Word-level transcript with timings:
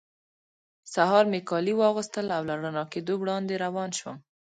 سهار 0.93 1.25
مې 1.31 1.39
کالي 1.49 1.73
واغوستل 1.77 2.27
او 2.37 2.41
له 2.49 2.53
رڼا 2.61 2.83
کېدو 2.93 3.13
وړاندې 3.17 3.61
روان 3.65 3.89
شوم. 3.99 4.17